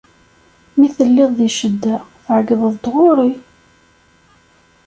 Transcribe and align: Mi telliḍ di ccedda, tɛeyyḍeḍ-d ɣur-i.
Mi 0.77 0.87
telliḍ 0.95 1.31
di 1.37 1.49
ccedda, 1.53 1.95
tɛeyyḍeḍ-d 2.25 2.83
ɣur-i. 2.93 3.31